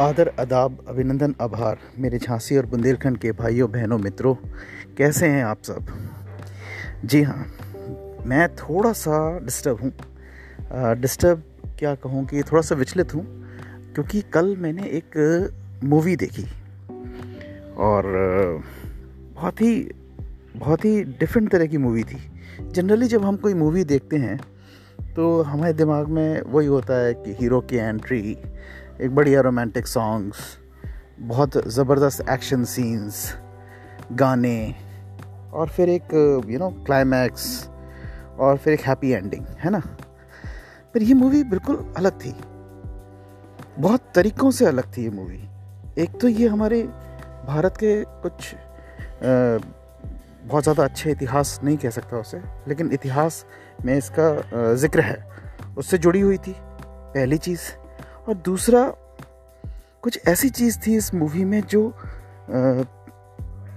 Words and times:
आदर 0.00 0.28
अदाब 0.38 0.76
अभिनंदन, 0.88 1.34
आभार 1.40 1.78
मेरे 1.98 2.18
झांसी 2.18 2.56
और 2.56 2.66
बुंदेलखंड 2.66 3.16
के 3.18 3.32
भाइयों, 3.32 3.70
बहनों, 3.72 3.98
मित्रों, 3.98 4.34
कैसे 4.96 5.26
हैं 5.26 5.42
आप 5.44 5.62
सब? 5.62 5.86
जी 7.04 7.20
हाँ 7.22 7.44
मैं 8.26 8.48
थोड़ा 8.56 8.92
सा 8.92 9.18
डिस्टर्ब 9.38 9.80
हूँ। 9.80 9.92
डिस्टर्ब 11.00 11.42
क्या 11.78 11.94
कहूँ 11.94 12.24
कि 12.26 12.42
थोड़ा 12.42 12.62
सा 12.62 12.74
विचलित 12.74 13.14
हूँ, 13.14 13.24
क्योंकि 13.94 14.20
कल 14.32 14.56
मैंने 14.56 14.88
एक 14.88 15.18
मूवी 15.84 16.16
देखी 16.16 16.44
और 17.78 18.02
बहुत 19.34 19.60
ही 19.60 19.74
बहुत 20.56 20.84
ही 20.84 21.02
डिफरेंट 21.04 21.50
तरह 21.52 21.66
की 21.66 21.78
मूवी 21.78 22.02
थी। 22.04 22.18
जनरली 22.62 23.06
जब 23.08 23.24
हम 23.24 23.36
कोई 23.36 23.54
मूवी 23.56 23.84
देखते 23.84 24.16
हैं 24.18 24.38
तो 25.14 25.40
हमारे 25.42 25.72
दिमाग 25.72 26.08
में 26.08 26.40
वही 26.42 26.66
होता 26.66 26.98
है 26.98 27.14
कि 27.14 27.32
हीरो 27.34 27.60
की 27.60 27.76
एंट्री 27.76 28.36
एक 29.00 29.14
बढ़िया 29.14 29.40
रोमांटिक 29.40 29.86
सॉन्ग्स 29.86 30.38
बहुत 31.20 31.56
ज़बरदस्त 31.68 32.28
एक्शन 32.30 32.64
सीन्स 32.64 33.32
गाने, 34.12 34.74
और 35.52 35.68
फिर 35.68 35.88
एक 35.88 36.12
यू 36.50 36.58
नो 36.58 36.68
क्लाइमैक्स 36.86 37.46
और 38.38 38.56
फिर 38.56 38.72
एक 38.74 38.80
हैप्पी 38.80 39.10
एंडिंग 39.12 39.44
है 39.58 39.70
ना? 39.70 39.80
पर 40.94 41.02
ये 41.02 41.14
मूवी 41.14 41.42
बिल्कुल 41.44 41.76
अलग 41.96 42.20
थी। 42.20 42.34
बहुत 43.78 44.12
तरीक़ों 44.14 44.50
से 44.50 44.66
अलग 44.66 44.96
थी 44.96 45.02
ये 45.02 45.10
मूवी 45.10 45.42
एक 45.98 46.20
तो 46.20 46.28
ये 46.28 46.48
हमारे 46.48 46.82
भारत 47.46 47.76
के 47.76 48.02
कुछ 48.04 48.54
बहुत 49.22 50.62
ज़्यादा 50.62 50.84
अच्छे 50.84 51.10
इतिहास 51.10 51.58
नहीं 51.64 51.76
कह 51.76 51.90
सकता 51.90 52.18
उसे, 52.18 52.42
लेकिन 52.68 52.92
इतिहास 52.92 53.44
में 53.84 53.96
इसका 53.96 54.74
ज़िक्र 54.76 55.00
है। 55.00 55.24
उससे 55.78 55.98
जुड़ी 55.98 56.20
हुई 56.20 56.38
थी 56.38 56.54
पहली 56.58 57.38
चीज़। 57.38 57.60
और 58.30 58.36
दूसरा, 58.36 58.82
कुछ 60.02 60.18
ऐसी 60.28 60.48
चीज़ 60.48 60.78
थी 60.78 60.94
इस 60.96 61.12
मूवी 61.14 61.44
में 61.44 61.60
जो 61.62 61.80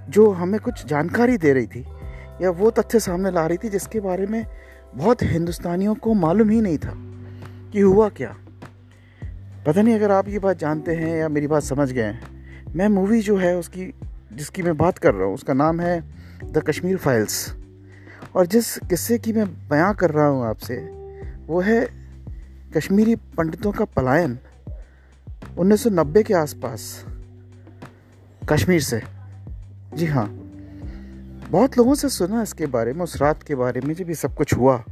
जो 0.09 0.29
हमें 0.31 0.59
कुछ 0.59 0.85
जानकारी 0.85 1.37
दे 1.37 1.53
रही 1.53 1.67
थी, 1.67 1.79
या 2.41 2.49
वो 2.51 2.69
तथ्य 2.71 2.99
सामने 2.99 3.31
ला 3.31 3.45
रही 3.47 3.57
थी 3.57 3.69
जिसके 3.69 3.99
बारे 3.99 4.25
में 4.27 4.45
बहुत 4.95 5.23
हिंदुस्तानियों 5.23 5.95
को 5.95 6.13
मालूम 6.13 6.49
ही 6.49 6.59
नहीं 6.61 6.77
था 6.77 6.93
कि 7.73 7.79
हुआ 7.79 8.09
क्या। 8.09 8.35
पता 9.65 9.81
नहीं 9.81 9.95
अगर 9.95 10.11
आप 10.11 10.27
ये 10.29 10.39
बात 10.39 10.57
जानते 10.57 10.95
हैं 10.95 11.17
या 11.17 11.29
मेरी 11.29 11.47
बात 11.47 11.63
समझ 11.63 11.91
गए 11.91 12.03
हैं, 12.03 12.21
मैं 12.75 12.87
मूवी 12.89 13.21
जो 13.21 13.37
है 13.37 13.55
उसकी, 13.57 13.91
जिसकी 14.33 14.61
मैं 14.61 14.77
बात 14.77 14.97
कर 14.97 15.13
रहा 15.13 15.25
हूँ, 15.25 15.33
उसका 15.33 15.53
नाम 15.53 15.79
है 15.81 15.99
द 16.43 16.63
कश्मीर 16.67 16.97
फाइल्स 16.97 17.53
और 18.35 18.45
जिस 18.47 18.77
किस्से 18.79 19.17
की 19.17 19.33
मैं 19.33 19.47
बयां 19.69 19.93
कर 19.95 20.11
रहा 20.11 20.27
हूँ 20.27 20.45
आपसे, 20.45 20.75
वो 21.47 21.61
है 21.61 22.02
कश्मीरी 22.75 23.15
पंडितों 23.37 23.71
का 23.71 23.85
पलायन 23.85 24.37
1990 25.57 26.23
के 26.23 26.33
आसपास 26.33 27.05
कश्मीर 28.49 28.81
से। 28.81 29.01
जी 29.95 30.05
हाँ 30.05 30.25
बहुत 31.51 31.77
लोगों 31.77 31.95
से 31.95 32.09
सुना 32.09 32.41
इसके 32.41 32.65
बारे 32.65 32.93
में, 32.93 33.01
उस 33.01 33.15
रात 33.21 33.43
के 33.43 33.55
बारे 33.55 33.81
में 33.81 33.93
जब 33.93 34.09
ये 34.09 34.15
सब 34.15 34.35
कुछ 34.35 34.53
हुआ, 34.53 34.83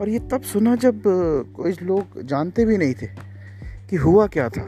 और 0.00 0.08
ये 0.08 0.18
तब 0.32 0.42
सुना 0.42 0.74
जब 0.76 1.02
कोई 1.56 1.72
लोग 1.82 2.20
जानते 2.22 2.64
भी 2.64 2.76
नहीं 2.76 2.94
थे 2.94 3.06
कि 3.90 3.96
हुआ 3.96 4.26
क्या 4.26 4.48
था। 4.48 4.66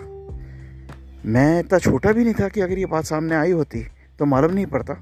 मैं 1.27 1.61
इतना 1.61 1.79
छोटा 1.79 2.13
भी 2.13 2.25
नहीं 2.25 2.35
था 2.35 2.49
कि 2.49 2.61
अगर 2.61 2.79
ये 2.79 2.87
बात 2.87 3.05
सामने 3.05 3.35
आई 3.35 3.51
होती 3.53 3.87
तो 4.19 4.25
मालूम 4.25 4.53
नहीं 4.53 4.67
पड़ता। 4.67 4.95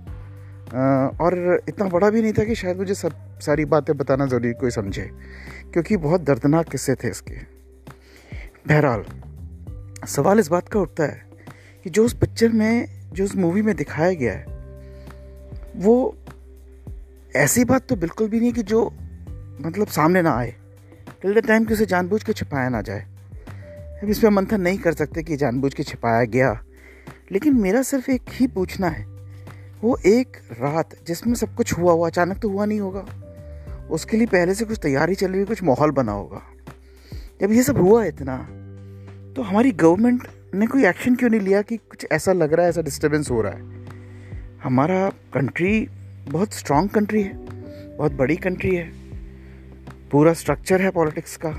और 0.69 1.63
इतना 1.69 1.87
बड़ा 1.89 2.11
भी 2.11 2.23
नहीं 2.23 2.33
था 2.33 2.45
कि 2.45 2.55
शायद 2.55 2.77
मुझे 2.77 2.95
सब 2.95 3.41
सारी 3.41 3.65
बातें 3.65 3.97
बताना 3.97 4.27
ज़रूरी 4.27 4.53
कोई 4.53 4.71
समझे, 4.71 5.11
क्योंकि 5.73 5.97
बहुत 5.97 6.21
दर्दनाक 6.21 6.69
किस्से 6.69 6.95
थे 6.95 7.09
इसके। 7.09 7.35
बहरहाल, 8.69 9.05
सवाल 10.07 10.39
इस 10.39 10.49
बात 10.49 10.69
का 10.69 10.81
उठता 10.81 11.05
है 11.05 11.27
कि 11.85 11.91
जो 11.91 12.05
उस 12.05 12.15
पिक्चर 12.15 12.49
में, 12.49 12.89
जो 13.13 13.25
उस 13.25 13.37
मूवी 13.37 13.63
में 13.63 13.75
दिखाया 13.77 14.13
गया 14.13 14.33
है, 14.33 14.45
वो 15.77 16.17
ऐसी 17.37 17.65
बात 17.65 17.89
तो 17.89 17.97
बिल्कुल 17.97 18.29
भी 18.29 18.41
नहीं 18.41 18.53
कि 18.53 18.63
जो 18.63 18.85
मतलब 19.61 19.87
सामने 19.87 20.23
ना 20.23 20.37
आए। 20.37 20.55
टिल 21.23 21.41
द 21.41 21.47
टाइम 21.47 21.65
कि 21.65 21.75
उसे 21.75 21.87
जानबूझ 21.87 22.23
के 22.23 22.33
छिपाया 22.33 22.69
ना 22.69 22.81
जाए। 22.83 23.01
अब 24.03 24.11
इसमें 24.11 24.31
मंथन 24.31 24.61
नहीं 24.61 24.79
कर 24.79 24.93
सकते 24.93 25.23
कि 25.23 25.37
जानबूझ 25.37 25.75
के 25.75 25.83
छिपाया 25.83 26.25
गया। 26.25 26.59
लेकिन 27.33 27.57
मेरा 27.57 27.83
सिर्फ़ 27.83 28.11
एक 28.11 28.23
ही 28.31 28.47
पूछना 28.47 28.89
है 28.89 29.18
वो 29.83 29.97
एक 30.07 30.37
रात 30.53 30.95
जिसमें 31.07 31.35
सब 31.35 31.55
कुछ 31.55 31.73
हुआ 31.73 31.93
हुआ, 31.93 32.07
अचानक 32.09 32.39
तो 32.39 32.49
हुआ 32.49 32.65
नहीं 32.67 32.81
होगा। 32.81 33.07
उसके 33.91 34.17
लिए 34.17 34.27
पहले 34.27 34.55
से 34.55 34.65
कुछ 34.65 34.79
तैयारी 34.83 35.15
चल 35.15 35.31
रही 35.31 35.41
है, 35.41 35.47
कुछ 35.47 35.63
माहौल 35.63 35.91
बना 35.91 36.13
होगा। 36.13 36.43
जब 37.41 37.53
ये 37.53 37.63
सब 37.63 37.77
हुआ 37.77 38.05
इतना 38.05 38.37
तो 39.37 39.43
हमारी 39.43 39.71
गवर्नमेंट 39.73 40.27
ने 40.55 40.67
कोई 40.67 40.85
एक्शन 40.87 41.15
क्यों 41.15 41.31
नहीं 41.31 41.41
लिया 41.41 41.61
कि 41.63 41.77
कुछ 41.77 42.07
ऐसा 42.13 42.33
लग 42.33 42.53
रहा 42.53 42.65
है, 42.65 42.71
ऐसा 42.71 42.83
डिस्टर्बेंस 42.83 43.31
हो 43.31 43.41
रहा 43.43 43.53
है? 43.53 43.87
हमारा 44.63 45.09
कंट्री 45.35 45.89
बहुत 46.31 46.53
स्ट्रांग 46.53 46.89
कंट्री 46.89 47.23
है, 47.23 47.33
बहुत 47.97 48.13
बड़ी 48.13 48.37
कंट्री 48.37 48.75
है। 48.75 48.91
पूरा 50.11 50.33
स्ट्रक्चर 50.33 50.83
है 50.83 50.91
पॉलिटिक्स 50.91 51.37
का। 51.37 51.55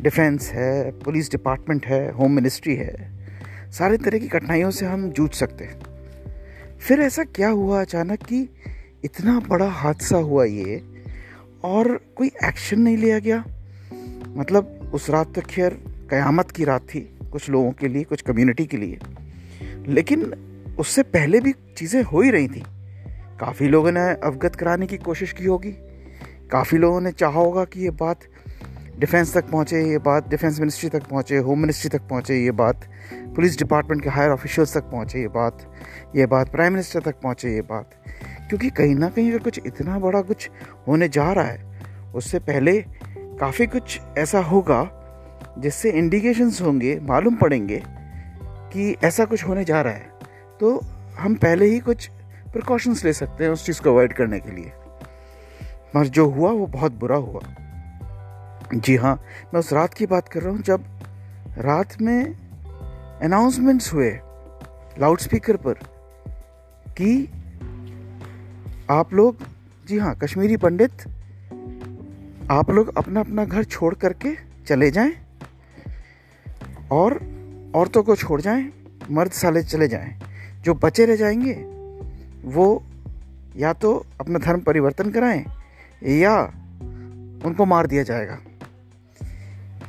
डिफेंस 0.00 0.50
है 0.50 0.90
पुलिस 0.98 1.30
डिपार्टमेंट 1.30 1.86
है 1.86 2.10
होम 2.12 2.32
मिनिस्ट्री 2.32 2.74
है। 2.76 3.10
सारे 3.70 3.96
तरह 3.96 4.18
की 4.18 4.28
कठिनाइयों 4.28 4.70
से 4.70 4.86
हम 4.86 5.10
जूझ 5.10 5.32
सकते 5.34 5.64
हैं। 5.64 5.91
फिर 6.88 7.00
ऐसा 7.00 7.24
क्या 7.24 7.48
हुआ 7.48 7.80
अचानक 7.80 8.22
कि 8.22 8.48
इतना 9.04 9.40
बड़ा 9.40 9.68
हादसा 9.68 10.16
हुआ 10.16 10.44
ये 10.44 10.82
और 11.64 12.00
कोई 12.16 12.30
एक्शन 12.44 12.80
नहीं 12.80 12.96
लिया 12.96 13.18
गया? 13.18 13.44
मतलब 14.36 14.90
उस 14.94 15.10
रात 15.10 15.34
तक 15.34 15.46
खैर, 15.46 15.74
क़यामत 16.10 16.50
की 16.50 16.64
रात 16.64 16.82
थी 16.82 17.18
कुछ 17.32 17.50
लोगों 17.50 17.72
के 17.72 17.88
लिए, 17.88 18.04
कुछ 18.04 18.22
कम्युनिटी 18.22 18.66
के 18.66 18.76
लिए। 18.76 18.98
लेकिन 19.86 20.32
उससे 20.78 21.02
पहले 21.02 21.40
भी 21.40 21.52
चीज़ें 21.52 22.02
हो 22.02 22.20
ही 22.20 22.30
रही 22.30 22.48
थी। 22.48 22.62
काफ़ी 23.40 23.68
लोगों 23.68 23.92
ने 23.92 24.00
अवगत 24.00 24.56
कराने 24.56 24.86
की 24.86 24.96
कोशिश 24.96 25.32
की 25.32 25.44
होगी। 25.44 25.72
काफ़ी 26.50 26.78
लोगों 26.78 27.00
ने 27.00 27.12
चाहा 27.12 27.40
होगा 27.40 27.64
कि 27.64 27.80
ये 27.80 27.90
बात 27.90 28.20
डिफेंस 28.98 29.34
तक 29.34 29.50
पहुँचे 29.50 29.90
ये 29.90 29.98
बात, 29.98 30.28
डिफेंस 30.28 30.60
मिनिस्ट्री 30.60 30.88
तक 30.88 31.02
पहुँचे, 31.06 31.36
होम 31.36 31.60
मिनिस्ट्री 31.60 31.98
तक 31.98 32.08
पहुँचे 32.08 32.44
ये 32.44 32.50
बात, 32.50 32.88
पुलिस 33.12 33.58
डिपार्टमेंट 33.58 34.02
के 34.02 34.08
हायर 34.08 34.30
ऑफिशियल्स 34.30 34.74
तक 34.74 34.82
पहुँचे 34.82 35.20
ये 35.20 35.28
बात 35.28 35.72
ये 36.16 36.26
बात 36.26 36.48
प्राइम 36.48 36.72
मिनिस्टर 36.72 37.00
तक 37.00 37.14
पहुँचे 37.22 37.54
ये 37.54 37.60
बात। 37.60 37.90
क्योंकि 38.48 38.70
कहीं 38.70 38.94
ना 38.94 39.08
कहीं 39.08 39.30
अगर 39.30 39.38
कुछ 39.38 39.60
इतना 39.66 39.98
बड़ा 39.98 40.22
कुछ 40.22 40.50
होने 40.88 41.08
जा 41.08 41.32
रहा 41.32 41.44
है, 41.44 41.80
उससे 42.14 42.38
पहले 42.38 42.84
काफ़ी 43.18 43.66
कुछ 43.66 44.00
ऐसा 44.18 44.40
होगा 44.40 44.98
जिससे 45.58 45.90
इंडिकेशंस 45.90 46.60
होंगे, 46.62 47.00
मालूम 47.02 47.34
पड़ेंगे 47.34 47.82
कि 48.44 48.96
ऐसा 49.04 49.24
कुछ 49.24 49.44
होने 49.44 49.64
जा 49.64 49.82
रहा 49.82 49.92
है। 49.92 50.12
तो 50.60 50.80
हम 51.18 51.34
पहले 51.34 51.66
ही 51.66 51.78
कुछ 51.78 52.10
प्रिकॉशंस 52.52 53.04
ले 53.04 53.12
सकते 53.12 53.44
हैं 53.44 53.50
उस 53.50 53.66
चीज़ 53.66 53.80
को 53.80 53.90
अवॉइड 53.90 54.12
करने 54.12 54.40
के 54.40 54.50
लिए। 54.50 54.72
मगर 55.96 56.06
जो 56.06 56.26
हुआ, 56.26 56.50
वो 56.50 56.66
बहुत 56.66 56.92
बुरा 56.92 57.16
हुआ। 57.16 57.40
जी 58.74 58.96
हाँ 58.96 59.14
मैं 59.54 59.58
उस 59.60 59.72
रात 59.72 59.94
की 59.94 60.06
बात 60.06 60.28
कर 60.28 60.42
रहा 60.42 60.52
हूँ 60.52 60.62
जब 60.62 60.84
रात 61.58 62.00
में 62.00 62.34
अनाउंसमेंट्स 63.22 63.92
हुए 63.92 64.10
लाउड 64.98 65.18
स्पीकर 65.18 65.56
पर 65.56 65.74
कि 66.88 67.28
आप 68.90 69.12
लोग, 69.14 69.36
जी 69.88 69.98
हाँ 69.98 70.14
कश्मीरी 70.14 70.56
पंडित, 70.56 70.92
आप 72.50 72.70
लोग 72.70 72.96
अपना 72.96 73.20
अपना 73.20 73.44
घर 73.44 73.64
छोड़ 73.64 73.94
करके 73.94 74.34
चले 74.66 74.90
जाएँ 74.90 75.12
और 76.92 77.14
औरतों 77.76 78.02
को 78.02 78.16
छोड़ 78.16 78.40
जाएँ 78.40 78.70
मर्द 79.10 79.32
साले 79.32 79.62
चले 79.62 79.88
जाएँ। 79.88 80.18
जो 80.62 80.74
बचे 80.74 81.06
रह 81.06 81.16
जाएँगे, 81.16 81.54
वो 82.48 82.82
या 83.56 83.72
तो 83.72 84.06
अपना 84.20 84.38
धर्म 84.38 84.60
परिवर्तन 84.60 85.10
कराएँ 85.10 85.44
या 86.20 86.40
उनको 87.46 87.64
मार 87.64 87.86
दिया 87.86 88.02
जाएगा। 88.02 88.38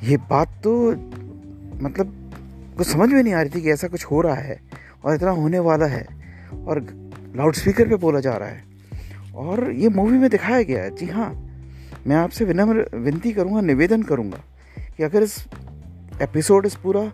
ये 0.03 0.17
बात 0.17 0.47
तो 0.63 0.91
मतलब 1.83 2.33
कुछ 2.77 2.87
समझ 2.87 3.09
में 3.09 3.23
नहीं 3.23 3.33
आ 3.33 3.41
रही 3.41 3.49
थी 3.49 3.61
कि 3.61 3.71
ऐसा 3.71 3.87
कुछ 3.87 4.05
हो 4.05 4.21
रहा 4.21 4.35
है 4.35 4.59
और 5.03 5.15
इतना 5.15 5.31
होने 5.31 5.59
वाला 5.59 5.85
है 5.85 6.05
और 6.67 6.79
लाउड 7.35 7.55
स्पीकर 7.55 7.89
पे 7.89 7.95
बोला 7.95 8.19
जा 8.19 8.35
रहा 8.37 8.49
है। 8.49 8.63
और 9.35 9.71
ये 9.71 9.89
मूवी 9.89 10.17
में 10.17 10.29
दिखाया 10.29 10.61
गया 10.63 10.83
है। 10.83 10.95
जी 10.95 11.05
हाँ 11.05 11.29
मैं 12.07 12.15
आपसे 12.15 12.45
विनम्र 12.45 12.89
विनती 12.95 13.31
करूँगा, 13.31 13.61
निवेदन 13.61 14.03
करूँगा 14.03 14.39
कि 14.97 15.03
अगर 15.03 15.23
इस 15.23 15.45
एपिसोड, 16.21 16.65
इस 16.65 16.75
पूरा 16.75 17.05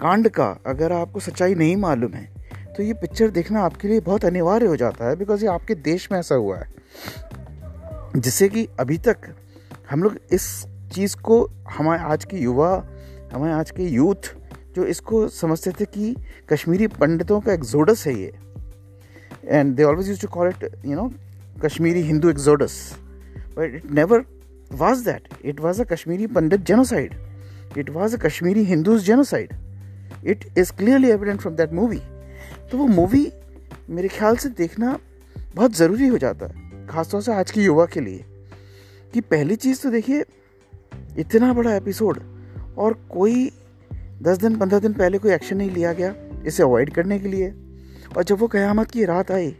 कांड 0.00 0.28
का 0.28 0.56
अगर 0.66 0.92
आपको 0.92 1.20
सच्चाई 1.20 1.54
नहीं 1.54 1.76
मालूम 1.76 2.12
है 2.12 2.30
तो 2.76 2.82
ये 2.82 2.94
पिक्चर 2.94 3.30
देखना 3.30 3.60
आपके 3.60 3.88
लिए 3.88 4.00
बहुत 4.00 4.24
अनिवार्य 4.24 4.66
हो 4.66 4.76
जाता 4.76 5.08
है 5.08 5.16
बिकॉज़ 5.16 5.42
ये 5.42 5.48
आपके 5.48 5.74
देश 5.74 6.08
में 6.12 6.18
ऐसा 6.18 6.34
हुआ 6.34 6.58
है। 6.58 6.74
जिससे 8.16 8.48
कि 8.48 8.68
अभी 8.80 8.98
तक 8.98 9.16
हम 9.90 10.02
लोग 10.02 10.16
इस 10.32 10.64
चीज़ 10.94 11.16
को 11.24 11.42
हमारे 11.70 12.02
आज 12.12 12.24
के 12.24 12.36
युवा, 12.38 12.70
हमारे 13.32 13.52
आज 13.52 13.70
के 13.70 13.88
यूथ 13.88 14.34
जो 14.76 14.84
इसको 14.86 15.26
समझते 15.40 15.70
थे 15.80 15.84
कि 15.94 16.14
कश्मीरी 16.52 16.86
पंडितों 17.00 17.40
का 17.40 17.52
एक्जोडस 17.52 18.06
है 18.06 18.18
ये 18.20 18.32
and 19.44 19.74
they 19.76 19.82
always 19.84 20.08
use 20.08 20.20
to 20.20 20.28
call 20.28 20.48
it 20.48 20.70
you 20.86 20.96
know 20.96 21.10
Kashmiri 21.62 22.00
Hindu 22.04 22.30
exodus. 22.32 22.74
But 23.56 23.74
it 23.74 23.90
never 23.96 24.16
was 24.70 25.02
that. 25.08 25.26
It 25.50 25.60
was 25.64 25.80
a 25.82 25.84
Kashmiri 25.90 26.26
Pandit 26.36 26.62
genocide. 26.70 27.12
It 27.82 27.90
was 27.96 28.16
a 28.16 28.20
Kashmiri 28.22 28.64
Hindus 28.70 29.04
genocide. 29.08 29.52
It 30.24 30.44
is 30.58 30.72
clearly 30.78 31.10
evident 31.10 31.40
from 31.40 31.54
that 31.56 31.72
movie 31.72 31.98
तो 32.70 32.78
वो 32.78 32.86
movie 32.86 33.24
मेरे 33.90 34.08
ख्याल 34.08 34.36
से 34.36 34.48
देखना 34.58 34.98
बहुत 35.54 35.74
ज़रूरी 35.76 36.06
हो 36.08 36.18
जाता 36.18 36.46
है, 36.46 36.86
ख़ासतौर 36.88 37.22
से 37.22 37.32
आज 37.34 37.50
के 37.50 37.60
युवा 37.62 37.86
के 37.94 38.00
लिए 38.00 38.24
कि 39.14 39.20
पहली 39.20 39.56
चीज़ 39.56 39.82
तो 39.82 39.90
देखिए 39.90 40.24
इतना 41.18 41.52
बड़ा 41.52 41.74
एपिसोड 41.74 42.20
और 42.78 42.92
कोई 43.10 43.50
दस 44.22 44.38
दिन, 44.38 44.56
पंद्रह 44.56 44.78
दिन 44.78 44.92
पहले 44.92 45.18
कोई 45.18 45.32
एक्शन 45.32 45.56
नहीं 45.56 45.70
लिया 45.70 45.92
गया 45.92 46.14
इसे 46.46 46.62
अवॉइड 46.62 46.92
करने 46.94 47.18
के 47.18 47.28
लिए। 47.28 47.50
और 48.16 48.24
जब 48.24 48.38
वो 48.38 48.46
क़यामत 48.48 48.90
की 48.90 49.04
रात 49.04 49.30
आई 49.30 49.54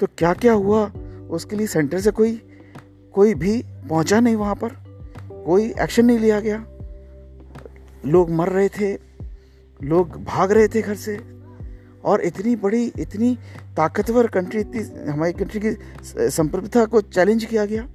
तो 0.00 0.06
क्या 0.18 0.32
क्या 0.34 0.52
हुआ 0.52 0.86
उसके 1.30 1.56
लिए 1.56 1.66
सेंटर 1.66 2.00
से 2.00 2.10
कोई 2.10 2.40
कोई 3.14 3.34
भी 3.34 3.62
पहुँचा 3.88 4.20
नहीं 4.20 4.36
वहाँ 4.36 4.54
पर। 4.54 4.68
कोई 5.44 5.72
एक्शन 5.80 6.04
नहीं 6.04 6.18
लिया 6.18 6.40
गया। 6.40 6.64
लोग 8.06 8.30
मर 8.30 8.48
रहे 8.48 8.68
थे, 8.68 8.92
लोग 9.80 10.22
भाग 10.24 10.52
रहे 10.52 10.68
थे 10.68 10.82
घर 10.82 10.94
से। 10.94 11.18
और 12.04 12.20
इतनी 12.20 12.54
बड़ी, 12.56 12.84
इतनी 12.98 13.34
ताकतवर 13.76 14.26
कंट्री 14.26 14.60
इतनी 14.60 15.10
हमारी 15.10 15.32
कंट्री 15.32 15.60
की 15.60 16.28
संप्रभुता 16.30 16.84
को 16.84 17.00
चैलेंज 17.00 17.44
किया 17.44 17.64
गया। 17.64 17.86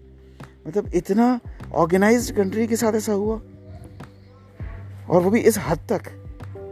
मतलब 0.67 0.91
इतना 0.93 1.39
ऑर्गेनाइज्ड 1.73 2.35
कंट्री 2.35 2.67
के 2.67 2.75
साथ 2.75 2.93
ऐसा 2.93 3.13
हुआ। 3.13 3.39
और 5.09 5.21
वो 5.21 5.29
भी 5.29 5.39
इस 5.39 5.57
हद 5.59 5.79
तक 5.89 6.01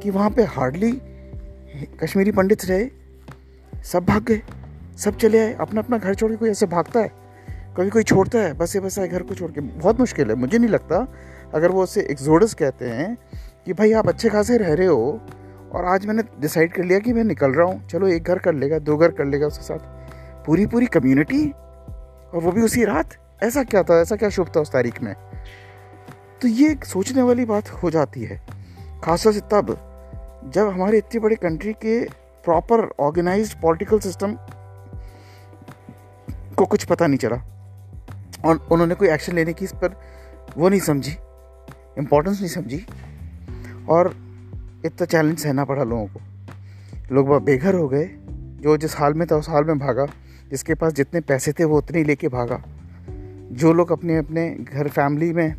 कि 0.03 0.09
वहाँ 0.09 0.29
पे 0.29 0.43
हार्डली 0.45 0.91
कश्मीरी 2.01 2.31
पंडित 2.31 2.65
रहे। 2.65 2.87
सब 3.83 4.05
भाग 4.05 4.23
गए, 4.23 4.41
सब 4.97 5.17
चले 5.17 5.39
आए 5.39 5.53
अपना 5.53 5.81
अपना 5.81 5.97
घर 5.97 6.15
छोड़ 6.15 6.31
के 6.31 6.37
कोई 6.37 6.49
ऐसे 6.49 6.65
भागता 6.65 6.99
है? 6.99 7.11
कभी 7.77 7.89
कोई 7.89 8.03
छोड़ता 8.03 8.39
है? 8.39 8.53
बसे 8.53 8.79
बसा 8.79 9.05
घर 9.05 9.23
को 9.23 9.35
छोड़ 9.35 9.51
के। 9.51 9.61
बहुत 9.61 9.99
मुश्किल 9.99 10.29
है, 10.29 10.35
मुझे 10.35 10.57
नहीं 10.57 10.69
लगता 10.69 11.07
अगर 11.53 11.71
वो 11.71 11.83
उसे 11.83 12.01
एक्सोडस 12.01 12.53
कहते 12.53 12.89
हैं 12.89 13.17
कि 13.65 13.73
भाई 13.73 13.91
आप 13.91 14.07
अच्छे 14.07 14.29
खासे 14.29 14.57
रह 14.57 14.73
रहे 14.73 14.87
हो 14.87 15.19
और 15.73 15.85
आज 15.85 16.05
मैंने 16.05 16.23
डिसाइड 16.41 16.73
कर 16.73 16.83
लिया 16.83 16.99
कि 16.99 17.13
मैं 17.13 17.23
निकल 17.23 17.51
रहा 17.51 17.67
हूँ। 17.67 17.87
चलो 17.87 18.07
एक 18.07 18.23
घर 18.23 18.39
कर 18.39 18.53
लेगा, 18.53 18.79
दो 18.79 18.97
घर 18.97 19.11
कर 19.11 19.25
लेगा 19.25 19.47
उसके 19.47 19.63
साथ। 19.63 20.45
पूरी 20.45 20.65
पूरी 20.65 20.85
कम्युनिटी 20.85 21.49
और 21.49 22.41
वो 22.41 22.51
भी 22.51 22.61
उसी 22.61 22.83
रात? 22.85 23.15
ऐसा 23.43 23.63
क्या 23.63 23.83
था, 23.83 24.01
ऐसा 24.01 24.15
क्या 24.15 24.29
शुभ 24.29 24.51
था 24.55 24.59
उस 24.59 24.71
तारीख 24.71 25.01
में? 25.01 25.15
तो 26.41 26.47
ये 26.47 26.71
एक 26.71 26.85
सोचने 26.85 27.21
वाली 27.21 27.45
बात 27.45 27.69
हो 27.69 27.89
जाती 27.89 28.23
है। 28.23 28.41
खासतौर 29.03 29.33
से 29.33 29.39
तब, 29.39 29.85
जब 30.53 30.67
हमारे 30.67 30.97
इतनी 30.97 31.19
बड़ी 31.19 31.35
कंट्री 31.35 31.73
के 31.73 32.03
प्रॉपर 32.43 32.89
ऑर्गेनाइज्ड 32.99 33.61
पॉलिटिकल 33.61 33.99
सिस्टम 33.99 34.35
को 36.57 36.65
कुछ 36.65 36.85
पता 36.85 37.07
नहीं 37.07 37.17
चला 37.17 37.37
और 38.45 38.67
उन्होंने 38.71 38.95
कोई 38.95 39.09
एक्शन 39.09 39.35
लेने 39.35 39.53
की 39.53 39.65
इस 39.65 39.71
पर 39.71 39.99
वो 40.57 40.69
नहीं 40.69 40.79
समझी 40.79 41.11
इम्पोर्टेंस 41.97 42.39
नहीं 42.39 42.49
समझी 42.49 42.85
और 43.89 44.07
इतना 44.85 45.05
चैलेंज 45.05 45.39
सहना 45.39 45.65
पड़ा 45.65 45.83
लोगों 45.83 46.07
को। 46.07 46.19
लोग 47.15 47.27
बहुत 47.27 47.43
बेघर 47.43 47.75
हो 47.75 47.87
गए, 47.87 48.09
जो 48.61 48.77
जिस 48.77 48.97
हाल 48.97 49.13
में 49.13 49.27
था 49.31 49.35
उस 49.35 49.49
हाल 49.49 49.63
में 49.63 49.79
भागा, 49.79 50.05
जिसके 50.49 50.75
पास 50.75 50.93
जितने 50.93 51.21
पैसे 51.21 51.51
थे 51.51 51.63
वो 51.63 51.77
उतने 51.77 51.97
ही 51.97 52.03
लेके 52.03 52.27
भागा। 52.27 52.63
जो 53.51 53.73
लोग 53.73 53.91
अपने 53.91 54.17
अपने 54.17 54.49
घर 54.49 54.87
फैमिली 54.87 55.33
में 55.33 55.55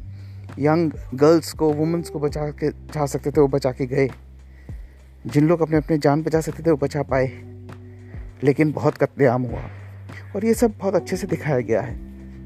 यंग 0.59 0.93
गर्ल्स 1.15 1.53
को 1.53 1.73
वुमेंस 1.73 2.11
को 2.11 2.21
बचा 2.21 2.51
के 2.51 2.71
जा 2.71 3.07
सकते 3.07 3.31
थे, 3.31 3.41
वो 3.41 3.49
बचा 3.49 3.73
के 3.73 3.87
गए। 3.87 4.11
जिन 5.27 5.49
लोग 5.49 5.61
अपने 5.61 5.77
अपने 5.77 5.99
जान 5.99 6.23
बचा 6.23 6.41
सकते 6.41 6.63
थे, 6.63 6.71
वो 6.71 6.77
बचा 6.77 7.03
पाए। 7.03 7.27
लेकिन 8.43 8.73
बहुत 8.73 8.97
कत्लेआम 8.97 9.43
हुआ। 9.43 9.63
और 10.37 10.45
ये 10.45 10.55
सब 10.55 10.73
बहुत 10.79 10.95
अच्छे 10.95 11.17
से 11.17 11.27
दिखाया 11.27 11.61
गया 11.61 11.81
है 11.81 12.01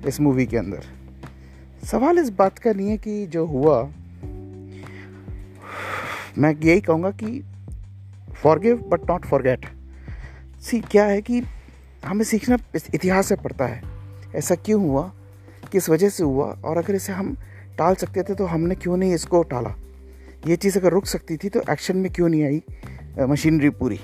इस 0.09 0.21
मूवी 0.21 0.47
के 0.47 0.57
अंदर। 0.57 0.83
सवाल 1.87 2.19
इस 2.19 2.31
बात 2.31 2.59
का 2.59 2.73
नहीं 2.73 2.89
है 2.89 2.97
कि 2.97 3.27
जो 3.27 3.47
हुआ, 3.47 3.83
मैं 6.39 6.55
यही 6.63 6.81
कहूँगा 6.81 7.11
कि 7.11 7.45
forgive 8.37 8.77
but 8.77 9.11
not 9.11 9.27
forget 9.27 9.67
see 10.63 10.81
क्या 10.81 11.05
है 11.05 11.23
कि 11.23 11.43
हमें 12.07 12.25
सीखना 12.25 12.59
इतिहास 12.95 13.27
से 13.27 13.37
पड़ता 13.37 13.67
है। 13.67 13.83
ऐसा 14.35 14.55
क्यों 14.55 14.83
हुआ? 14.83 15.13
किस 15.75 15.89
वजह 15.91 16.09
से 16.09 16.25
हुआ 16.25 16.47
और 16.65 16.77
अगर 16.79 16.95
इसे 16.95 17.13
हम 17.13 17.37
टाल 17.79 17.95
सकते 17.95 18.23
थे 18.23 18.35
तो 18.35 18.45
हमने 18.47 18.75
क्यों 18.75 18.97
नहीं 18.97 19.15
इसको 19.15 19.43
टाला? 19.43 19.75
ये 20.47 20.57
चीज़ 20.57 20.79
अगर 20.79 20.93
रुक 20.93 21.07
सकती 21.07 21.37
थी 21.37 21.49
तो 21.49 21.61
एक्शन 21.71 21.97
में 21.97 22.13
क्यों 22.13 22.29
नहीं 22.29 22.45
आई 22.45 23.27
मशीनरी 23.27 23.71
पूरी? 23.71 23.99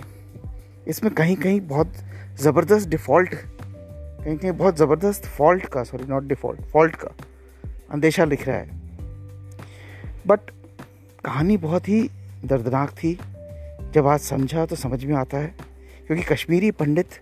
इसमें 0.89 1.13
कहीं 1.15 1.37
कहीं 1.37 1.61
बहुत 1.61 1.93
ज़बरदस्त 2.41 2.89
डिफ़ॉल्ट, 2.89 3.35
कहीं 3.35 4.37
कहीं 4.37 4.53
बहुत 4.53 4.77
ज़बरदस्त 4.77 5.27
फॉल्ट 5.29 5.67
का, 5.67 5.83
सॉरी, 5.85 6.05
नॉट 6.09 6.25
डिफ़ॉल्ट, 6.25 6.61
फॉल्ट 6.63 6.97
का 6.97 7.15
अंदेशा 7.91 8.25
लिख 8.25 8.47
रहा 8.49 8.57
है। 8.57 8.69
बट 10.27 10.51
कहानी 11.25 11.57
बहुत 11.57 11.89
ही 11.89 12.03
दर्दनाक 12.45 12.91
थी। 12.95 13.19
जब 13.95 14.07
आज 14.07 14.21
समझा 14.21 14.67
तो 14.67 14.77
समझ 14.77 15.05
में 15.05 15.15
आता 15.15 15.39
है, 15.39 15.55
क्योंकि 16.07 16.25
कश्मीरी 16.25 16.71
पंडित 16.71 17.21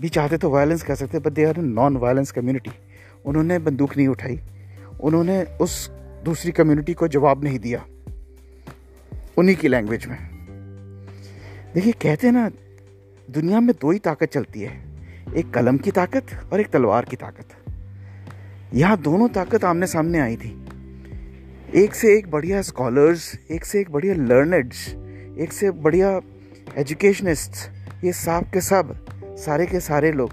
भी 0.00 0.08
चाहते 0.08 0.36
तो 0.36 0.50
वायलेंस 0.50 0.82
कर 0.82 0.94
सकते 0.94 1.18
but 1.18 1.32
they 1.32 1.44
are 1.44 1.56
non 1.58 1.96
violence 1.96 2.30
community 2.32 2.70
उन्होंने 3.26 3.58
बंदूक 3.58 3.96
नहीं 3.96 4.08
उठाई। 4.08 4.40
उन्होंने 5.00 5.42
उस 5.42 5.90
दूसरी 6.24 6.52
कम्युनिटी 6.52 6.94
को 6.94 7.08
जवाब 7.08 7.44
नहीं 7.44 7.58
दिया। 7.58 7.86
उन्हीं 9.38 9.56
की 9.56 9.68
लैंग्वेज 9.68 10.06
में। 10.06 10.18
देखिए, 11.74 11.92
कहते 11.92 12.26
हैं 12.26 12.34
ना, 12.34 12.50
दुनिया 13.30 13.60
में 13.60 13.74
दो 13.80 13.90
ही 13.90 13.98
ताकत 13.98 14.26
चलती 14.26 14.60
है। 14.60 14.84
एक 15.36 15.54
कलम 15.54 15.78
की 15.78 15.90
ताकत 15.90 16.26
और 16.52 16.60
एक 16.60 16.70
तलवार 16.70 17.04
की 17.04 17.16
ताकत। 17.16 17.48
यहाँ 18.74 18.98
दोनों 18.98 19.28
ताकत 19.28 19.64
आमने 19.64 19.86
सामने 19.86 20.20
आई 20.20 20.36
थी। 20.36 20.64
एक 21.74 21.94
से 21.94 22.18
एक 22.18 22.30
बढ़िया 22.30 22.62
स्कॉलर्स 22.62 23.38
एक 23.50 23.64
से 23.64 23.80
एक 23.80 23.90
बढ़िया 23.90 24.14
लर्नर्स 24.14 24.88
एक 25.38 25.52
से 25.52 25.70
बढ़िया 25.70 26.20
एजुकेशनिस्ट 26.76 27.52
ये 28.04 28.12
सब 28.12 28.50
के 28.52 28.60
सब 28.60 29.06
सारे 29.22 29.66
के 29.66 29.80
सारे 29.80 30.12
लोग, 30.12 30.30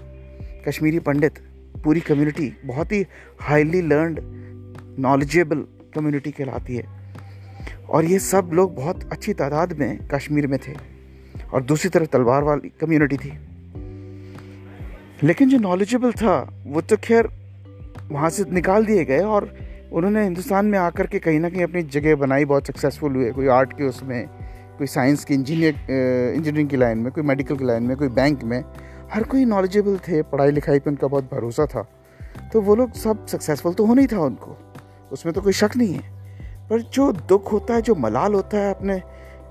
कश्मीरी 0.68 0.98
पंडित 0.98 1.45
पूरी 1.86 2.00
कम्युनिटी 2.00 2.52
बहुत 2.64 2.92
ही 2.92 3.04
हाईली 3.40 3.80
लर्नड 3.82 4.20
नॉलेजेबल 4.98 5.64
कम्युनिटी 5.94 6.30
कहलाती 6.30 6.76
है। 6.76 6.84
और 7.88 8.04
ये 8.04 8.18
सब 8.18 8.50
लोग 8.52 8.74
बहुत 8.76 9.12
अच्छी 9.12 9.32
तादाद 9.32 9.72
में 9.72 9.98
कश्मीर 10.08 10.46
में 10.46 10.58
थे 10.58 10.72
और 11.52 11.62
दूसरी 11.62 11.90
तरफ़ 11.90 12.08
तलवार 12.08 12.42
वाली 12.42 12.68
कम्युनिटी 12.80 13.16
थी। 13.16 13.32
लेकिन 15.22 15.48
जो 15.48 15.58
नॉलेजेबल 15.58 16.12
था, 16.12 16.64
वो 16.66 16.80
तो 16.80 16.96
खैर 16.96 17.28
वहाँ 18.10 18.30
से 18.30 18.44
निकाल 18.52 18.86
दिए 18.86 19.04
गए 19.04 19.20
और 19.20 19.48
उन्होंने 19.92 20.22
हिंदुस्तान 20.22 20.66
में 20.66 20.78
आकर 20.78 21.06
के 21.06 21.18
कहीं 21.18 21.40
ना 21.40 21.48
कहीं 21.50 21.62
अपनी 21.62 21.82
जगह 21.82 22.14
बनाई, 22.16 22.44
बहुत 22.44 22.66
सक्सेसफुल 22.66 23.14
हुए। 23.16 23.30
कोई 23.30 23.46
आर्ट 23.48 23.72
के 23.72 23.84
उसमें, 23.84 24.26
कोई 24.78 24.86
साइंस 24.86 25.24
की 25.24 25.34
इंजीनियर 25.34 25.74
इंजीनियरिंग 26.36 26.68
की 26.68 26.76
लाइन 26.76 26.98
में, 26.98 27.12
कोई 27.12 27.24
मेडिकल 27.24 27.56
की 27.56 27.64
लाइन 27.64 27.82
में, 27.82 27.96
कोई 27.96 28.08
बैंक 28.08 28.44
में। 28.44 28.62
हर 29.12 29.22
कोई 29.22 29.44
नॉलेजेबल 29.44 29.96
थे 29.98 30.22
पढ़ाई 30.22 30.50
लिखाई 30.50 30.78
पर 30.78 30.90
उनका 30.90 31.06
बहुत 31.06 31.24
भरोसा 31.24 31.66
था। 31.66 31.86
तो 32.52 32.60
वो 32.60 32.74
लोग 32.74 32.92
सब 32.92 33.26
सक्सेसफुल 33.26 33.74
तो 33.74 33.86
होना 33.86 34.00
ही 34.00 34.06
था 34.06 34.20
उनको। 34.20 34.56
उसमें 35.12 35.34
तो 35.34 35.40
कोई 35.40 35.52
शक 35.52 35.76
नहीं 35.76 35.94
है। 35.94 36.68
पर 36.68 36.80
जो 36.80 37.12
दुख 37.12 37.52
होता 37.52 37.74
है 37.74 37.82
जो 37.82 37.94
मलाल 37.94 38.34
होता 38.34 38.58
है 38.58 38.74
अपने 38.74 39.02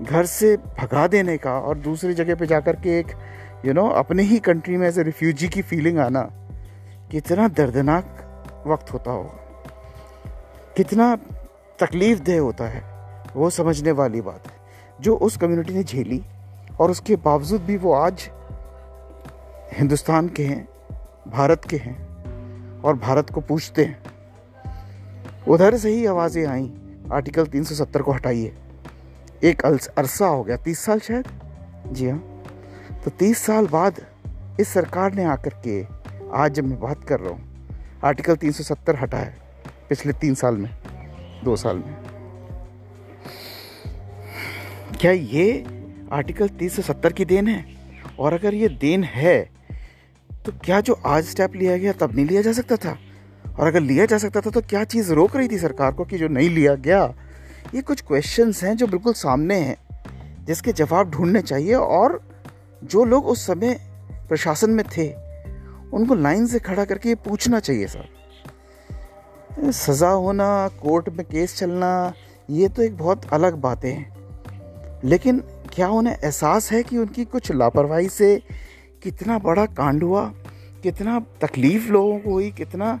घर 0.02 0.26
से 0.26 0.56
भगा 0.56 1.06
देने 1.06 1.36
का 1.36 1.58
और 1.58 1.78
दूसरी 1.78 2.14
जगह 2.14 2.34
पे 2.34 2.46
जाकर 2.46 2.76
के 2.76 2.98
एक 2.98 3.06
यू 3.06 3.72
you 3.72 3.74
नो 3.74 3.82
know, 3.82 3.96
अपने 3.96 4.22
ही 4.22 4.38
कंट्री 4.38 4.76
में 4.76 4.86
एज 4.88 4.98
ए 4.98 5.02
रिफ्यूजी 5.02 5.48
की 5.48 5.62
फीलिंग 5.62 5.98
आना 5.98 6.28
कितना 7.10 7.48
दर्दनाक 7.48 8.64
वक्त 8.66 8.92
होता 8.92 9.10
होगा 9.10 10.74
कितना 10.76 11.14
तकलीफ़ 11.78 12.22
दह 12.22 12.40
होता 12.40 12.64
है 12.64 12.82
वो 13.36 13.50
समझने 13.50 13.92
वाली 13.92 14.20
बात 14.20 14.46
है। 14.46 14.54
जो 15.00 15.16
उस 15.16 15.36
कम्युनिटी 15.36 15.74
ने 15.74 15.84
झेली 15.84 16.22
और 16.80 16.90
उसके 16.90 17.16
बावजूद 17.16 17.62
भी 17.62 17.76
वो 17.76 17.92
आज 17.92 18.30
हिंदुस्तान 19.76 20.28
के 20.28 20.44
हैं, 20.44 20.68
भारत 21.28 21.64
के 21.64 21.76
हैं 21.76 22.80
और 22.80 22.96
भारत 22.96 23.30
को 23.30 23.40
पूछते 23.40 23.84
हैं। 23.84 25.44
उधर 25.48 25.76
से 25.76 25.90
ही 25.90 26.06
आवाज़ें 26.06 26.46
आई, 26.46 26.70
आर्टिकल 27.12 27.46
370 27.46 28.02
को 28.02 28.12
हटाइए। 28.12 28.52
एक 29.44 29.64
अरसा 29.64 30.26
हो 30.26 30.42
गया, 30.44 30.56
तीस 30.56 30.78
साल 30.78 31.00
शायद? 31.00 31.28
जी 31.86 32.08
हाँ। 32.08 32.18
तो 33.04 33.10
तीस 33.10 33.38
साल 33.38 33.66
बाद 33.66 34.00
इस 34.60 34.68
सरकार 34.68 35.14
ने 35.14 35.24
आकर 35.24 35.54
के, 35.66 35.82
आज 36.32 36.52
जब 36.52 36.64
मैं 36.64 36.80
बात 36.80 37.04
कर 37.04 37.20
रहा 37.20 37.30
हूँ, 37.30 37.68
आर्टिकल 38.04 38.36
370 38.36 38.96
हटा 38.96 39.18
है 39.18 39.34
पिछले 39.88 40.12
तीन 40.12 40.34
साल 40.34 40.56
में, 40.56 40.70
दो 41.44 41.56
साल 41.56 41.76
में। 41.76 41.94
क्या 45.00 45.12
ये 45.12 45.64
आर्टिकल 46.12 46.48
370 46.48 47.12
की 47.12 47.24
देन 47.24 47.48
है? 47.48 47.64
और 48.18 48.32
अगर 48.32 48.54
ये 48.54 48.68
देन 48.70 49.04
है 49.04 49.55
तो 50.46 50.52
क्या 50.64 50.80
जो 50.80 51.00
आज 51.06 51.24
स्टेप 51.24 51.54
लिया 51.56 51.76
गया, 51.78 51.92
तब 51.92 52.16
नहीं 52.16 52.26
लिया 52.26 52.42
जा 52.42 52.52
सकता 52.52 52.76
था? 52.76 52.98
और 53.60 53.66
अगर 53.66 53.80
लिया 53.80 54.06
जा 54.06 54.18
सकता 54.18 54.40
था 54.40 54.50
तो 54.50 54.60
क्या 54.60 54.84
चीज़ 54.84 55.12
रोक 55.12 55.36
रही 55.36 55.48
थी 55.48 55.58
सरकार 55.58 55.92
को 55.92 56.04
कि 56.04 56.18
जो 56.18 56.28
नहीं 56.28 56.50
लिया 56.50 56.74
गया? 56.74 57.14
ये 57.74 57.82
कुछ 57.82 58.00
क्वेश्चंस 58.00 58.64
हैं 58.64 58.76
जो 58.76 58.86
बिल्कुल 58.86 59.12
सामने 59.12 59.54
हैं, 59.54 59.76
जिसके 60.44 60.72
जवाब 60.72 61.10
ढूँढने 61.10 61.42
चाहिए 61.42 61.74
और 61.74 62.28
जो 62.84 63.04
लोग 63.04 63.26
उस 63.26 63.46
समय 63.46 63.74
प्रशासन 64.28 64.70
में 64.70 64.84
थे, 64.96 65.14
उनको 65.92 66.14
लाइन 66.14 66.46
से 66.46 66.58
खड़ा 66.58 66.84
करके 66.84 67.08
ये 67.08 67.14
पूछना 67.14 67.60
चाहिए 67.60 67.86
सर। 67.86 68.08
सज़ा 69.72 70.10
होना, 70.10 70.68
कोर्ट 70.68 71.08
में 71.08 71.26
केस 71.26 71.56
चलना, 71.56 72.12
ये 72.50 72.68
तो 72.68 72.82
एक 72.82 72.96
बहुत 72.96 73.22
अलग 73.32 73.54
बातें 73.54 73.92
हैं। 73.92 74.16
लेकिन 75.04 75.38
क्या 75.72 75.88
उन्हें 75.88 76.16
एहसास 76.24 76.72
है 76.72 76.82
कि 76.82 76.98
उनकी 76.98 77.24
कुछ 77.24 77.52
लापरवाही 77.52 78.08
से 78.08 78.42
कितना 79.06 79.38
बड़ा 79.38 79.64
कांड 79.72 80.02
हुआ, 80.02 80.24
कितना 80.82 81.18
तकलीफ़ 81.40 81.90
लोगों 81.92 82.18
को 82.18 82.30
हुई, 82.30 82.50
कितना 82.50 82.98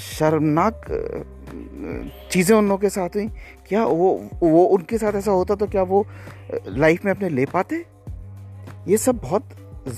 शर्मनाक 0.00 0.84
चीज़ें 2.32 2.56
उन 2.56 2.68
लोगों 2.68 2.78
के 2.78 2.88
साथ 2.88 3.16
हुई। 3.16 3.26
क्या 3.68 3.84
वो 3.84 4.08
वो 4.42 4.64
उनके 4.66 4.98
साथ 4.98 5.12
ऐसा 5.14 5.30
होता 5.32 5.54
तो 5.54 5.66
क्या 5.66 5.82
वो 5.84 6.04
लाइफ 6.68 7.04
में 7.04 7.12
अपने 7.12 7.28
ले 7.28 7.44
पाते? 7.46 7.84
ये 8.88 8.96
सब 8.96 9.18
बहुत 9.18 9.48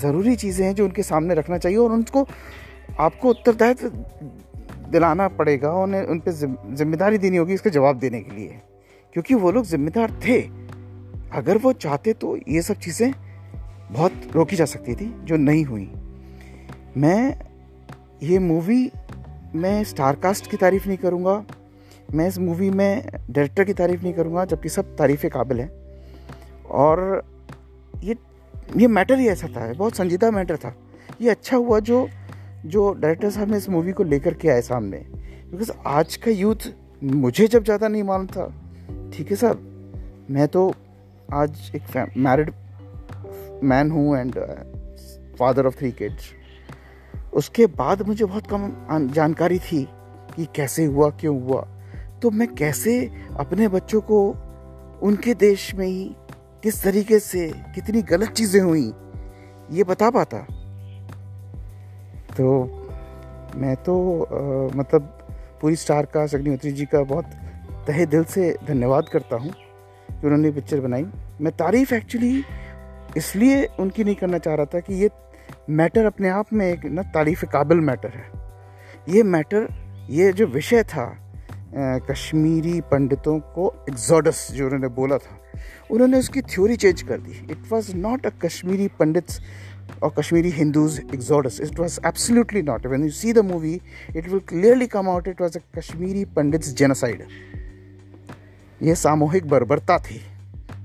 ज़रूरी 0.00 0.34
चीज़ें 0.36 0.64
हैं 0.66 0.74
जो 0.74 0.84
उनके 0.84 1.02
सामने 1.02 1.34
रखना 1.34 1.58
चाहिए 1.58 1.78
और 1.78 1.92
उनको, 1.92 2.26
आपको 2.98 3.30
उत्तरदायित्व 3.30 3.88
दिलाना 4.90 5.28
पड़ेगा, 5.30 5.72
उन्हें, 5.72 6.02
उन 6.04 6.18
पर 6.18 6.32
ज़िम्मेदारी 6.76 7.18
देनी 7.18 7.36
होगी 7.36 7.54
इसका 7.54 7.70
जवाब 7.70 7.98
देने 7.98 8.20
के 8.20 8.36
लिए। 8.36 8.60
क्योंकि 9.14 9.34
वो 9.34 9.50
लोग 9.52 9.64
जिम्मेदार 9.66 10.20
थे। 10.26 10.40
अगर 11.32 11.58
वो 11.58 11.72
चाहते 11.74 12.12
तो 12.12 12.36
ये 12.48 12.62
सब 12.62 12.78
चीज़ें 12.78 13.12
बहुत 13.90 14.12
रोकी 14.32 14.56
जा 14.56 14.64
सकती 14.64 14.94
थी, 14.94 15.06
जो 15.24 15.36
नहीं 15.36 15.64
हुई। 15.64 15.90
मैं 16.96 17.36
ये 18.22 18.38
मूवी 18.38 18.90
मैं 19.54 19.82
स्टारकास्ट 19.84 20.50
की 20.50 20.56
तारीफ़ 20.56 20.86
नहीं 20.88 20.98
करूँगा। 20.98 21.44
मैं 22.14 22.26
इस 22.28 22.38
मूवी 22.38 22.70
में 22.70 23.02
डायरेक्टर 23.30 23.64
की 23.64 23.72
तारीफ़ 23.72 24.02
नहीं 24.02 24.12
करूँगा, 24.12 24.44
जबकि 24.44 24.68
सब 24.68 24.96
तारीफ़ 24.96 25.26
काबिल 25.26 25.60
हैं। 25.60 25.70
और 26.70 27.24
ये 28.04 28.16
ये 28.76 28.86
मैटर 28.86 29.18
ही 29.18 29.28
ऐसा 29.28 29.48
था, 29.48 29.72
बहुत 29.72 29.96
संजीदा 29.96 30.30
मैटर 30.30 30.56
था। 30.56 30.74
ये 31.20 31.30
अच्छा 31.30 31.56
हुआ 31.56 31.78
जो 31.80 32.08
जो 32.66 32.92
डायरेक्टर 32.92 33.30
साहब 33.30 33.50
ने 33.50 33.56
इस 33.56 33.68
मूवी 33.68 33.92
को 33.92 34.04
लेकर 34.04 34.34
के 34.34 34.48
आए 34.48 34.60
सामने। 34.60 34.98
बिकॉज़ 35.50 35.70
आज 35.86 36.16
का 36.16 36.30
यूथ 36.30 36.72
मुझे 37.04 37.46
जब 37.46 37.64
ज़्यादा 37.64 37.88
नहीं 37.88 38.02
मालूम 38.02 38.26
था, 38.26 38.46
ठीक 39.12 39.30
है 39.30 39.36
साहब? 39.36 40.26
मैं 40.30 40.48
तो 40.48 40.72
आज 41.32 41.72
एक 41.76 42.12
मैरिड 42.16 42.50
मैन 43.64 43.90
हूँ 43.90 44.16
and 44.18 44.34
father 45.38 45.66
of 45.66 45.78
three 45.78 45.90
kids 45.92 46.30
उसके 47.34 47.66
बाद 47.78 48.02
मुझे 48.06 48.24
बहुत 48.24 48.46
कम 48.46 49.08
जानकारी 49.14 49.58
थी 49.58 49.82
कि 50.36 50.46
कैसे 50.56 50.84
हुआ 50.84 51.08
क्यों 51.10 51.40
हुआ। 51.42 51.60
तो 52.22 52.30
मैं 52.30 52.48
कैसे 52.54 52.94
अपने 53.40 53.68
बच्चों 53.68 54.00
को 54.00 54.18
उनके 55.02 55.34
देश 55.34 55.74
में 55.74 55.86
ही 55.86 56.04
किस 56.62 56.82
तरीके 56.82 57.18
से 57.18 57.46
कितनी 57.74 58.02
गलत 58.02 58.30
चीज़ें 58.30 58.60
हुई 58.60 58.92
ये 59.70 59.84
बता 59.84 60.10
पाता। 60.10 60.38
तो 62.36 62.48
मैं 63.56 63.74
तो 63.76 63.96
आ, 64.22 64.76
मतलब 64.78 65.16
पूरी 65.60 65.76
स्टार 65.76 66.06
का 66.06 66.22
अग्निहोत्री 66.24 66.72
जी 66.72 66.86
का 66.86 67.02
बहुत 67.04 67.24
तहे 67.86 68.06
दिल 68.06 68.24
से 68.24 68.54
धन्यवाद 68.66 69.08
करता 69.08 69.36
हूँ 69.36 69.50
कि 69.50 70.26
उन्होंने 70.26 70.50
पिक्चर 70.50 70.80
बनाई। 70.80 71.06
मैं 71.40 71.52
तारीफ़ 71.56 71.94
एक्चुअली 71.94 72.42
इसलिए 73.16 73.64
उनकी 73.80 74.04
नहीं 74.04 74.14
करना 74.16 74.38
चाह 74.38 74.54
रहा 74.54 74.66
था 74.74 74.80
कि 74.80 74.94
ये 74.94 75.10
मैटर 75.70 76.04
अपने 76.06 76.28
आप 76.30 76.52
में 76.52 76.66
एक 76.66 76.84
ना 76.86 77.02
तारीफ़ 77.14 77.44
काबिल 77.52 77.80
मैटर 77.82 78.08
है। 78.10 78.28
ये 79.08 79.22
मैटर 79.24 79.68
ये 80.10 80.32
जो 80.32 80.46
विषय 80.48 80.82
था 80.84 81.06
कश्मीरी 82.10 82.80
पंडितों 82.90 83.38
को 83.54 83.72
एग्जॉडस 83.88 84.48
जो 84.52 84.64
उन्होंने 84.64 84.88
बोला 84.94 85.18
था, 85.18 85.38
उन्होंने 85.90 86.18
उसकी 86.18 86.42
थ्योरी 86.42 86.76
चेंज 86.76 87.02
कर 87.02 87.18
दी। 87.18 87.32
It 87.52 87.58
was 87.72 87.94
not 87.96 88.26
a 88.26 88.30
Kashmiri 88.42 88.88
Pandits 88.98 89.40
और 90.02 90.12
Kashmiri 90.18 90.50
Hindus 90.50 90.98
exodus 91.14 91.60
it 91.60 91.78
was 91.80 91.98
absolutely 92.06 92.62
not 92.62 92.86
when 92.86 93.04
you 93.04 93.10
see 93.12 93.32
the 93.32 93.44
movie 93.44 93.74
it 94.16 94.28
will 94.28 94.40
clearly 94.48 94.86
come 94.88 95.08
out 95.08 95.28
it 95.28 95.40
was 95.40 95.58
a 95.58 95.60
Kashmiri 95.78 96.24
Pandits 96.36 96.74
genocide 96.76 97.26
यह 98.80 98.94
सामूहिक 98.96 99.48
बर्बरता 99.48 99.98
थी, 100.00 100.20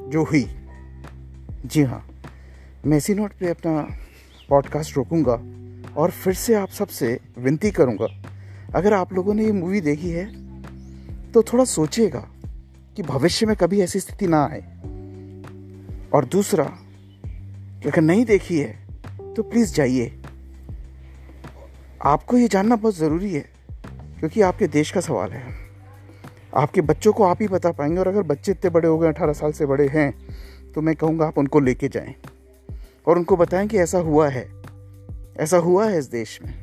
जो 0.01 0.23
हुई। 0.23 0.45
जी 1.65 1.83
हाँ। 1.83 2.05
मैं 2.85 2.97
इसी 2.97 3.13
नोट 3.13 3.31
पे 3.39 3.49
अपना 3.49 3.71
पॉडकास्ट 4.49 4.95
रोकूँगा 4.97 5.33
और 5.95 6.11
फिर 6.13 6.33
से 6.33 6.53
आप 6.55 6.69
सबसे 6.69 7.07
विनती 7.37 7.71
करूँगा, 7.71 8.07
अगर 8.75 8.93
आप 8.93 9.13
लोगों 9.13 9.33
ने 9.33 9.45
ये 9.45 9.51
मूवी 9.51 9.81
देखी 9.81 10.09
है 10.09 10.25
तो 11.31 11.43
थोड़ा 11.43 11.63
सोचिएगा 11.63 12.19
कि 12.97 13.03
भविष्य 13.03 13.45
में 13.45 13.55
कभी 13.55 13.79
ऐसी 13.81 13.99
स्थिति 13.99 14.27
ना 14.27 14.43
आए। 14.43 14.61
और 16.13 16.25
दूसरा, 16.25 16.63
अगर 17.85 18.01
नहीं 18.01 18.25
देखी 18.25 18.59
है 18.59 19.33
तो 19.35 19.43
प्लीज़ 19.43 19.73
जाइए। 19.73 20.11
आपको 22.03 22.37
ये 22.37 22.47
जानना 22.47 22.75
बहुत 22.75 22.97
ज़रूरी 22.97 23.33
है, 23.33 23.45
क्योंकि 24.19 24.41
आपके 24.41 24.67
देश 24.67 24.91
का 24.91 25.01
सवाल 25.01 25.31
है। 25.31 25.43
आपके 26.55 26.81
बच्चों 26.83 27.13
को 27.13 27.23
आप 27.23 27.41
ही 27.41 27.47
बता 27.47 27.71
पाएँगे, 27.71 27.99
और 27.99 28.07
अगर 28.07 28.23
बच्चे 28.23 28.51
इतने 28.51 28.69
बड़े 28.69 28.87
हो 28.87 28.97
गए, 28.97 29.07
अठारह 29.07 29.33
साल 29.33 29.51
से 29.51 29.65
बड़े 29.65 29.87
हैं 29.87 30.11
तो 30.73 30.81
मैं 30.81 30.95
कहूँगा 30.95 31.25
आप 31.25 31.37
उनको 31.37 31.59
लेके 31.59 31.87
जाएँ। 31.87 32.15
और 33.07 33.17
उनको 33.17 33.37
बताएँ 33.37 33.67
कि 33.67 33.77
ऐसा 33.77 33.97
हुआ 33.97 34.29
है 34.29 34.47
ऐसा 35.39 35.57
हुआ 35.57 35.89
है 35.89 35.99
इस 35.99 36.05
देश 36.05 36.39
में 36.41 36.53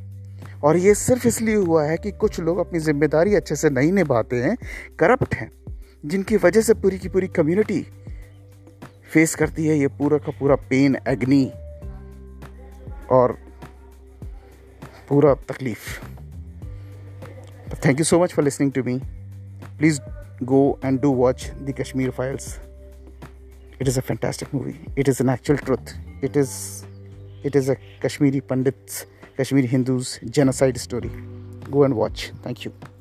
और 0.63 0.77
ये 0.77 0.95
सिर्फ़ 0.95 1.27
इसलिए 1.27 1.55
हुआ 1.55 1.83
है 1.83 1.97
कि 1.97 2.11
कुछ 2.11 2.39
लोग 2.39 2.57
अपनी 2.57 2.79
ज़िम्मेदारी 2.79 3.35
अच्छे 3.35 3.55
से 3.55 3.69
नहीं 3.69 3.91
निभाते 3.91 4.35
हैं 4.35 4.57
करप्ट 4.99 5.35
हैं, 5.35 5.51
जिनकी 6.05 6.37
वजह 6.37 6.61
से 6.61 6.73
पूरी 6.73 6.99
की 6.99 7.09
पूरी 7.09 7.27
कम्युनिटी 7.27 7.87
फेस 9.13 9.35
करती 9.35 9.67
है 9.67 9.77
ये 9.77 9.87
पूरा 9.87 10.17
का 10.17 10.31
पूरा 10.31 10.55
पेन 10.55 10.97
एग्नी 11.07 11.45
और 13.11 13.37
पूरा 15.09 15.33
तकलीफ़ 15.33 16.01
thank 17.85 17.99
you 17.99 18.03
so 18.03 18.19
much 18.19 18.33
for 18.33 18.45
listening 18.45 18.71
to 18.71 18.83
me 18.83 18.99
please 19.77 20.01
go 20.43 20.77
and 20.83 21.01
do 21.01 21.09
watch 21.09 21.51
the 21.61 21.73
Kashmir 21.73 22.11
Files. 22.11 22.59
It 23.79 23.87
is 23.87 23.97
a 23.97 24.01
fantastic 24.01 24.53
movie. 24.53 24.79
It 24.95 25.07
is 25.07 25.21
an 25.21 25.29
actual 25.29 25.57
truth. 25.57 25.93
It 26.23 26.37
is 26.37 26.85
it 27.43 27.53
is 27.53 27.67
a 27.67 27.75
Kashmiri 27.99 28.39
Pandits 28.39 29.05
Kashmiri 29.35 29.67
Hindus 29.67 30.19
genocide 30.29 30.79
story. 30.79 31.11
Go 31.69 31.83
and 31.83 31.97
watch. 31.97 32.31
Thank 32.43 32.63
you. 32.63 32.92